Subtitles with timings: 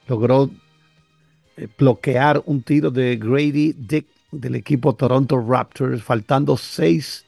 [0.07, 0.49] logró
[1.57, 7.25] eh, bloquear un tiro de Grady Dick del equipo Toronto Raptors, faltando 6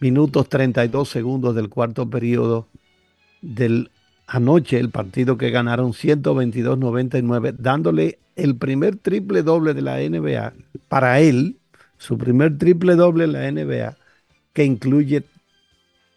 [0.00, 2.66] minutos 32 segundos del cuarto periodo
[3.42, 3.90] del
[4.26, 10.52] anoche, el partido que ganaron 122-99, dándole el primer triple doble de la NBA
[10.88, 11.56] para él,
[11.98, 13.96] su primer triple doble en la NBA,
[14.52, 15.24] que incluye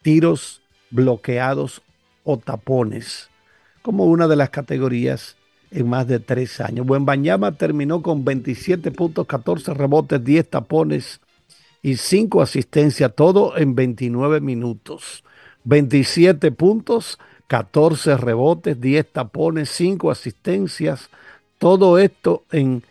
[0.02, 0.62] tiros
[0.92, 1.82] bloqueados
[2.24, 3.30] o tapones,
[3.82, 5.36] como una de las categorías
[5.74, 6.86] en más de tres años.
[6.86, 11.20] Buen Bañama terminó con 27 puntos, 14 rebotes, 10 tapones
[11.82, 15.24] y 5 asistencias, todo en 29 minutos.
[15.66, 21.10] 27 puntos, 14 rebotes, 10 tapones, 5 asistencias,
[21.58, 22.84] todo esto en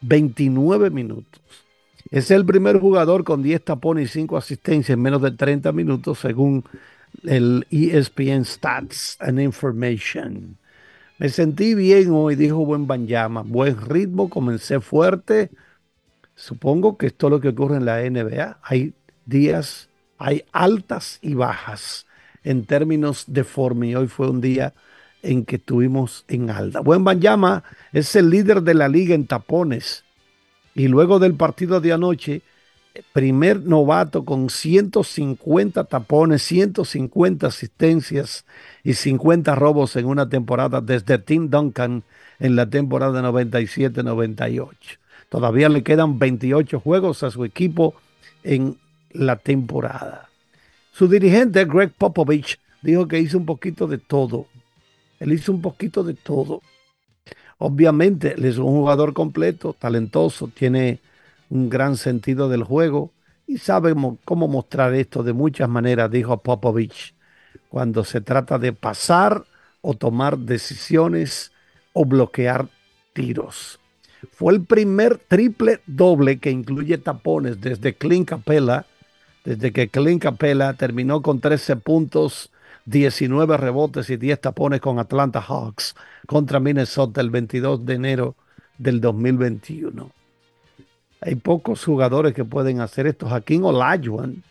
[0.00, 1.40] 29 minutos.
[2.10, 6.18] Es el primer jugador con 10 tapones y 5 asistencias en menos de 30 minutos
[6.18, 6.64] según
[7.24, 10.57] el ESPN Stats and Information.
[11.18, 13.42] Me sentí bien hoy, dijo Buen Banyama.
[13.42, 15.50] Buen ritmo, comencé fuerte.
[16.36, 18.60] Supongo que esto es lo que ocurre en la NBA.
[18.62, 18.94] Hay
[19.26, 22.06] días, hay altas y bajas
[22.44, 24.74] en términos de forma y hoy fue un día
[25.22, 26.78] en que estuvimos en alta.
[26.78, 30.04] Buen Banyama es el líder de la liga en tapones
[30.76, 32.42] y luego del partido de anoche
[33.12, 38.44] primer novato con 150 tapones, 150 asistencias
[38.84, 42.02] y 50 robos en una temporada desde Tim Duncan
[42.38, 44.70] en la temporada 97-98.
[45.28, 47.94] Todavía le quedan 28 juegos a su equipo
[48.42, 48.78] en
[49.10, 50.28] la temporada.
[50.92, 54.46] Su dirigente, Greg Popovich, dijo que hizo un poquito de todo.
[55.20, 56.62] Él hizo un poquito de todo.
[57.58, 61.00] Obviamente, él es un jugador completo, talentoso, tiene
[61.50, 63.12] un gran sentido del juego
[63.46, 63.94] y sabe
[64.24, 67.14] cómo mostrar esto de muchas maneras, dijo Popovich,
[67.68, 69.44] cuando se trata de pasar
[69.80, 71.52] o tomar decisiones
[71.92, 72.68] o bloquear
[73.14, 73.80] tiros.
[74.32, 78.84] Fue el primer triple doble que incluye tapones desde Clint Capella,
[79.44, 82.50] desde que Clint Capella terminó con 13 puntos,
[82.84, 85.94] 19 rebotes y 10 tapones con Atlanta Hawks
[86.26, 88.36] contra Minnesota el 22 de enero
[88.76, 90.17] del 2021.
[91.20, 93.28] Hay pocos jugadores que pueden hacer esto.
[93.28, 94.42] Jaquín Olajuwon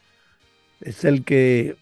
[0.82, 1.78] es el que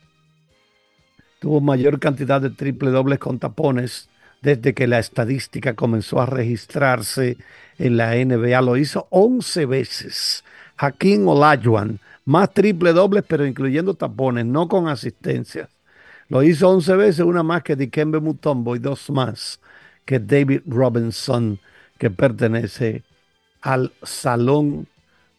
[1.40, 4.10] tuvo mayor cantidad de triple dobles con tapones
[4.42, 7.38] desde que la estadística comenzó a registrarse
[7.80, 8.62] en la NBA.
[8.62, 10.44] Lo hizo 11 veces.
[10.78, 15.70] Jaquín Olajuwon, más triple dobles, pero incluyendo tapones, no con asistencias.
[16.28, 19.60] Lo hizo 11 veces, una más que Dikembe Mutombo y dos más
[20.06, 21.60] que David Robinson,
[21.98, 23.04] que pertenece
[23.66, 24.88] al Salón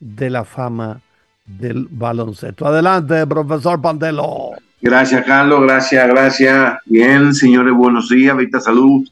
[0.01, 1.01] de la Fama
[1.47, 2.67] del baloncesto.
[2.67, 4.51] Adelante, profesor Pandelo.
[4.83, 5.63] Gracias, Carlos.
[5.63, 6.79] Gracias, gracias.
[6.87, 8.37] Bien, señores, buenos días.
[8.37, 9.07] Vita Salud.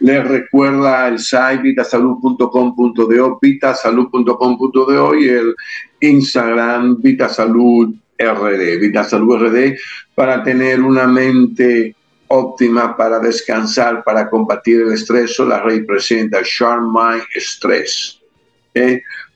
[0.00, 5.54] Les recuerda el site vitasalud.com.de, vitasalud.com.de y el
[6.00, 9.76] Instagram Vitasalud RD, Vitasalud RD,
[10.14, 11.94] para tener una mente
[12.28, 15.38] óptima para descansar, para combatir el estrés.
[15.40, 18.23] La representa Sharm Mind Stress.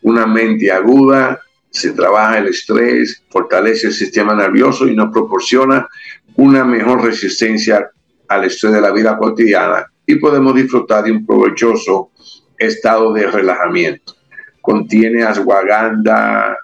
[0.03, 1.41] Una mente aguda,
[1.71, 5.87] se trabaja el estrés, fortalece el sistema nervioso y nos proporciona
[6.37, 7.91] una mejor resistencia
[8.29, 12.11] al estrés de la vida cotidiana y podemos disfrutar de un provechoso
[12.57, 14.15] estado de relajamiento.
[14.61, 16.57] Contiene ashwagandha,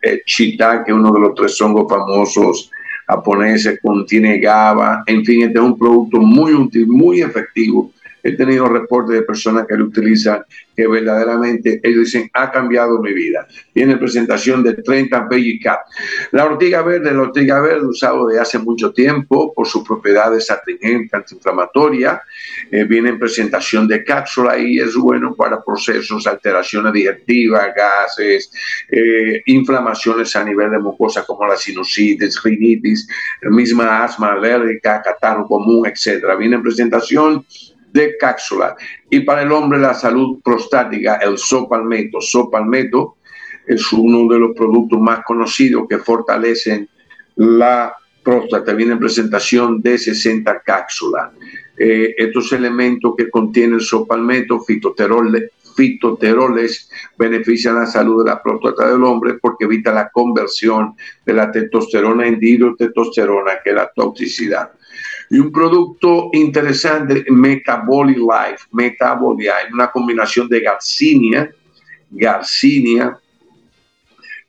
[0.00, 2.70] eh, es uno de los tres hongos famosos
[3.06, 8.68] japoneses, contiene GABA, en fin, este es un producto muy útil, muy efectivo He tenido
[8.68, 13.46] reportes de personas que lo utilizan que verdaderamente ellos dicen, ha cambiado mi vida.
[13.72, 15.28] Tiene presentación de 30
[15.62, 15.80] Cap.
[16.30, 21.12] La ortiga verde, la ortiga verde usado de hace mucho tiempo por sus propiedades astringentes,
[21.12, 22.20] antiinflamatorias.
[22.70, 28.50] Eh, viene en presentación de cápsula y es bueno para procesos, alteraciones digestivas, gases,
[28.90, 33.06] eh, inflamaciones a nivel de mucosa como la sinusitis, rinitis,
[33.42, 36.24] misma asma alérgica, catarro común, etc.
[36.38, 37.44] Viene en presentación
[37.92, 38.76] de cápsula.
[39.10, 42.20] Y para el hombre la salud prostática, el sopalmeto.
[42.20, 43.16] Sopalmeto
[43.66, 46.88] es uno de los productos más conocidos que fortalecen
[47.36, 48.72] la próstata.
[48.72, 51.30] Viene en presentación de 60 cápsulas.
[51.76, 59.02] Eh, estos elementos que contienen sopalmeto, fitoteroles, fitoteroles benefician la salud de la próstata del
[59.02, 60.94] hombre porque evita la conversión
[61.24, 64.70] de la testosterona en dihidrotestosterona, que es la toxicidad.
[65.32, 71.50] Y un producto interesante, Metabolic Life, Metabolic Life, una combinación de garcinia,
[72.10, 73.18] garcinia,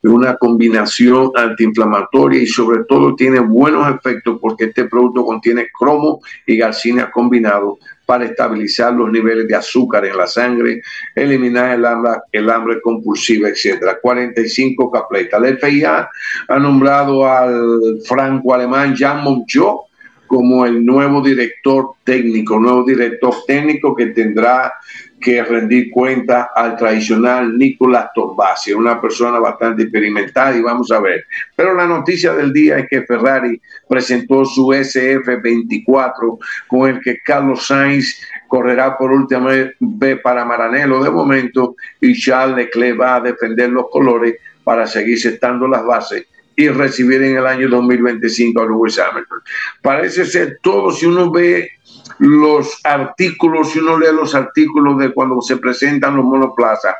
[0.01, 6.57] una combinación antiinflamatoria y sobre todo tiene buenos efectos porque este producto contiene cromo y
[6.57, 10.81] garcinia combinados para estabilizar los niveles de azúcar en la sangre,
[11.15, 13.99] eliminar el hambre, el hambre compulsiva, etc.
[14.01, 15.39] 45 capletas.
[15.39, 16.09] La FIA
[16.49, 19.92] ha nombrado al franco-alemán Jean Monchot
[20.33, 24.73] como el nuevo director técnico, nuevo director técnico que tendrá
[25.21, 31.23] que rendir cuenta al tradicional Nicolás Torbasi, una persona bastante experimentada y vamos a ver.
[31.55, 37.67] Pero la noticia del día es que Ferrari presentó su SF24 con el que Carlos
[37.67, 43.69] Sainz correrá por última vez para Maranello de momento y Charles Leclerc va a defender
[43.69, 48.99] los colores para seguir sentando las bases y recibir en el año 2025 a Lewis
[48.99, 49.39] Hamilton.
[49.81, 51.71] Parece ser todo, si uno ve
[52.19, 56.95] los artículos, si uno lee los artículos de cuando se presentan los monoplazas,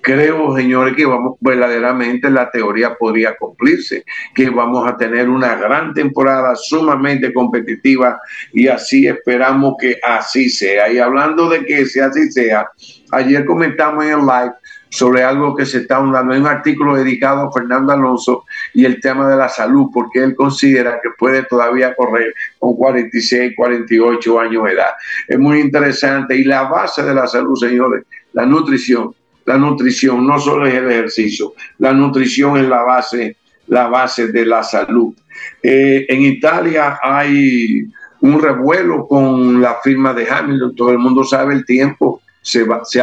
[0.00, 4.04] creo, señores, que vamos verdaderamente la teoría podría cumplirse,
[4.34, 8.20] que vamos a tener una gran temporada sumamente competitiva
[8.52, 10.90] y así esperamos que así sea.
[10.92, 12.68] Y hablando de que sea así sea,
[13.12, 14.52] ayer comentamos en el live
[14.90, 16.34] sobre algo que se está hablando.
[16.34, 20.34] Hay un artículo dedicado a Fernando Alonso y el tema de la salud, porque él
[20.34, 24.92] considera que puede todavía correr con 46, 48 años de edad.
[25.28, 26.36] Es muy interesante.
[26.36, 29.14] Y la base de la salud, señores, la nutrición.
[29.44, 33.36] La nutrición no solo es el ejercicio, la nutrición es la base,
[33.66, 35.14] la base de la salud.
[35.60, 37.84] Eh, en Italia hay
[38.20, 42.84] un revuelo con la firma de Hamilton, todo el mundo sabe el tiempo, se, va,
[42.84, 43.00] se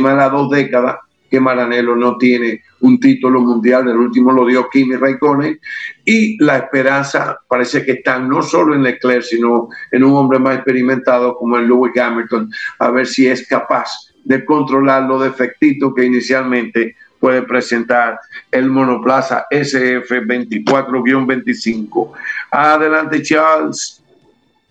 [0.00, 0.96] las dos décadas
[1.30, 5.58] que Maranello no tiene un título mundial, el último lo dio Kimi Raikkonen,
[6.04, 10.56] y la esperanza parece que está no solo en Leclerc, sino en un hombre más
[10.56, 16.04] experimentado como el Lewis Hamilton, a ver si es capaz de controlar los defectitos que
[16.04, 22.12] inicialmente puede presentar el monoplaza SF24-25.
[22.50, 24.02] Adelante, Charles.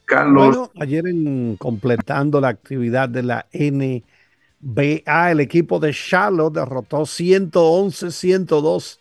[0.06, 0.56] Carlos.
[0.56, 4.04] Bueno, ayer en completando la actividad de la N
[4.68, 8.98] BA, el equipo de Charlotte derrotó 111-102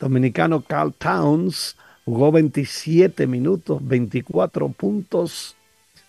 [0.00, 5.54] dominicano Carl Towns jugó 27 minutos, 24 puntos,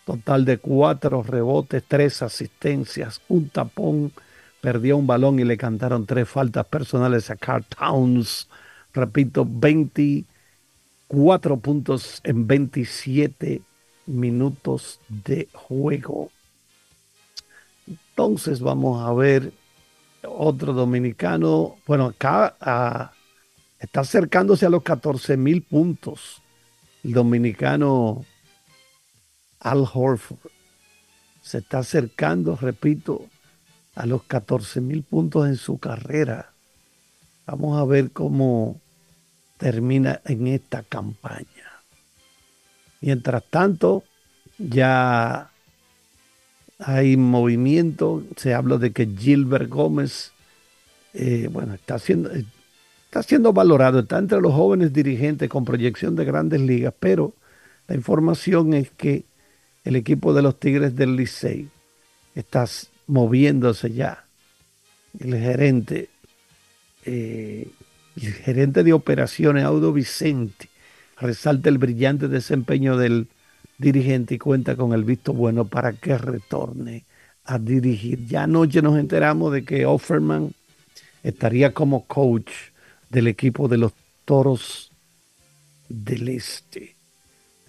[0.06, 4.12] total de 4 rebotes, 3 asistencias, un tapón,
[4.64, 8.48] perdió un balón y le cantaron tres faltas personales a Carl Towns.
[8.94, 13.62] Repito, 24 puntos en 27
[14.06, 16.32] minutos de juego.
[17.86, 19.52] Entonces vamos a ver
[20.26, 21.76] otro dominicano.
[21.86, 23.12] Bueno, acá ah,
[23.80, 26.42] está acercándose a los 14 mil puntos.
[27.04, 28.24] El dominicano
[29.60, 30.40] Al Horford
[31.42, 33.28] se está acercando, repito,
[33.96, 36.52] a los 14 mil puntos en su carrera.
[37.46, 38.80] Vamos a ver cómo
[39.58, 41.48] termina en esta campaña.
[43.02, 44.04] Mientras tanto,
[44.58, 45.52] ya
[46.80, 50.32] hay movimiento, se habla de que Gilbert Gómez,
[51.14, 52.32] eh, bueno, está siendo,
[53.06, 57.34] está siendo valorado, está entre los jóvenes dirigentes con proyección de grandes ligas, pero
[57.88, 59.26] la información es que
[59.84, 61.70] el equipo de los Tigres del Licey
[62.36, 62.66] está
[63.08, 64.26] moviéndose ya.
[65.20, 66.10] El gerente,
[67.06, 67.68] eh,
[68.22, 70.70] el gerente de operaciones, Audo Vicente,
[71.20, 73.28] resalta el brillante desempeño del
[73.78, 77.06] dirigente y cuenta con el visto bueno para que retorne
[77.46, 78.26] a dirigir.
[78.26, 80.54] Ya anoche nos enteramos de que Offerman
[81.24, 82.52] estaría como coach
[83.10, 83.94] del equipo de los
[84.26, 84.92] Toros
[85.90, 86.96] del Este.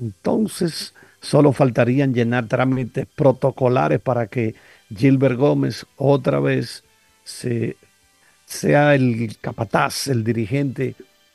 [0.00, 4.54] Entonces, solo faltarían llenar trámites protocolares para que
[4.96, 6.84] Gilbert Gómez otra vez
[7.24, 7.76] se,
[8.46, 10.94] sea el capataz, el dirigente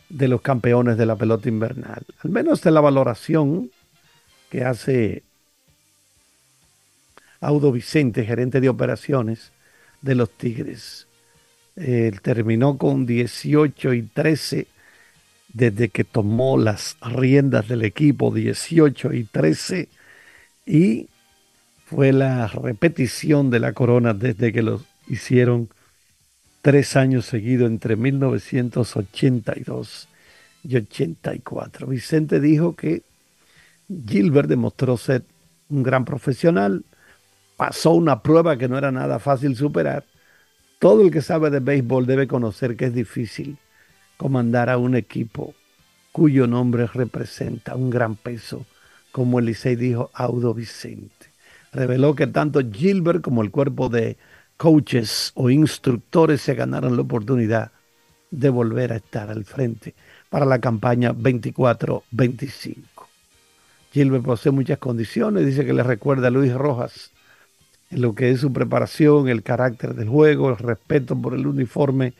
[0.09, 2.03] de los campeones de la pelota invernal.
[2.23, 3.71] Al menos de la valoración
[4.49, 5.23] que hace
[7.41, 9.51] Audo Vicente, gerente de operaciones
[10.01, 11.07] de los Tigres.
[12.21, 14.67] terminó con 18 y 13
[15.53, 19.89] desde que tomó las riendas del equipo, 18 y 13,
[20.65, 21.07] y
[21.89, 25.69] fue la repetición de la corona desde que lo hicieron
[26.61, 30.07] tres años seguidos entre 1982
[30.65, 31.87] y 84.
[31.87, 33.01] Vicente dijo que
[34.07, 35.23] Gilbert demostró ser
[35.69, 36.85] un gran profesional,
[37.57, 40.03] pasó una prueba que no era nada fácil superar.
[40.77, 43.57] Todo el que sabe de béisbol debe conocer que es difícil
[44.15, 45.55] comandar a un equipo
[46.11, 48.67] cuyo nombre representa un gran peso,
[49.11, 51.28] como Elisei dijo Audo Vicente
[51.71, 54.17] reveló que tanto Gilbert como el cuerpo de
[54.57, 57.71] coaches o instructores se ganaron la oportunidad
[58.31, 59.95] de volver a estar al frente
[60.29, 62.75] para la campaña 24-25.
[63.91, 67.11] Gilbert posee muchas condiciones, dice que le recuerda a Luis Rojas
[67.89, 72.13] en lo que es su preparación, el carácter del juego, el respeto por el uniforme,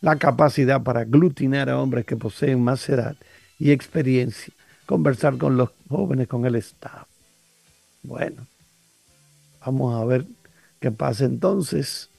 [0.00, 3.16] la capacidad para aglutinar a hombres que poseen más edad
[3.58, 4.52] y experiencia,
[4.84, 7.06] conversar con los jóvenes, con el staff.
[8.02, 8.46] Bueno,
[9.64, 10.26] Vamos a ver
[10.80, 12.10] qué pasa entonces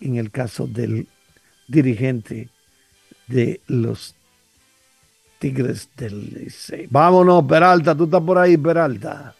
[0.00, 1.08] en el caso del
[1.66, 2.50] dirigente
[3.26, 4.14] de los
[5.38, 6.88] Tigres del Licey.
[6.90, 9.34] Vámonos, Peralta, tú estás por ahí, Peralta.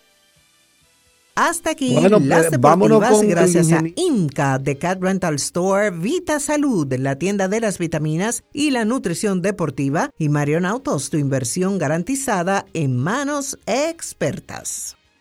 [1.35, 7.47] Hasta aquí las deportivas gracias a Inca de Cat Rental Store, Vita Salud, la tienda
[7.47, 13.57] de las vitaminas y la nutrición deportiva y Marion Autos, tu inversión garantizada en manos
[13.67, 14.98] expertas.